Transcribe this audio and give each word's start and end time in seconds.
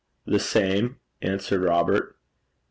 'The 0.25 0.39
same,' 0.39 0.99
answered 1.21 1.61
Robert. 1.61 2.15